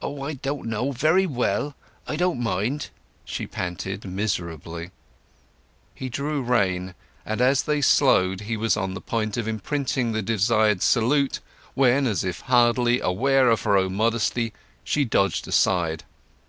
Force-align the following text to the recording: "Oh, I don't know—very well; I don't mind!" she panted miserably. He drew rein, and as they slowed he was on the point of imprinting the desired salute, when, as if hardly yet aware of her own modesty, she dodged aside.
"Oh, 0.00 0.22
I 0.22 0.34
don't 0.34 0.66
know—very 0.68 1.26
well; 1.26 1.74
I 2.06 2.14
don't 2.14 2.38
mind!" 2.38 2.90
she 3.24 3.48
panted 3.48 4.04
miserably. 4.04 4.92
He 5.92 6.08
drew 6.08 6.40
rein, 6.40 6.94
and 7.26 7.40
as 7.40 7.64
they 7.64 7.80
slowed 7.80 8.42
he 8.42 8.56
was 8.56 8.76
on 8.76 8.94
the 8.94 9.00
point 9.00 9.36
of 9.36 9.48
imprinting 9.48 10.12
the 10.12 10.22
desired 10.22 10.82
salute, 10.82 11.40
when, 11.74 12.06
as 12.06 12.22
if 12.22 12.42
hardly 12.42 12.98
yet 12.98 13.06
aware 13.06 13.50
of 13.50 13.62
her 13.62 13.76
own 13.76 13.96
modesty, 13.96 14.52
she 14.84 15.04
dodged 15.04 15.48
aside. 15.48 16.04